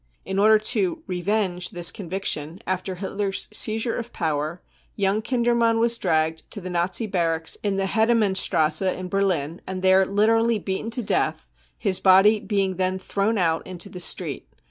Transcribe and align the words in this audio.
In 0.25 0.39
order 0.39 0.57
to" 0.57 1.03
re 1.05 1.21
venge 1.21 1.65
99 1.65 1.69
this 1.79 1.91
conviction, 1.91 2.59
after 2.65 2.95
Hitler's 2.95 3.47
seizure 3.51 3.95
of 3.97 4.11
power 4.11 4.59
young 4.95 5.21
Kindermann 5.21 5.77
was 5.77 5.95
dragged 5.99 6.49
to 6.49 6.59
the 6.59 6.71
Nazi 6.71 7.05
barracks 7.05 7.55
in 7.61 7.77
the 7.77 7.85
Hedemannstrasse 7.85 8.97
in 8.97 9.09
Berlin 9.09 9.61
and 9.67 9.83
there 9.83 10.03
literally 10.07 10.59
^beaten 10.59 10.89
to 10.93 11.03
death, 11.03 11.45
his 11.77 11.99
body 11.99 12.39
being 12.39 12.77
then 12.77 12.97
thrown 12.97 13.37
out 13.37 13.67
into 13.67 13.89
the 13.89 13.99
street. 13.99 14.49